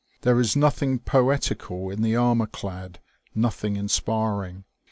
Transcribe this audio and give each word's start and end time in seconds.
There 0.21 0.39
is 0.39 0.55
nothing 0.55 0.97
poetical 0.97 1.91
in 1.91 2.01
the 2.01 2.13
armourclad, 2.15 2.95
nothing 3.35 3.75
inspiring. 3.77 4.63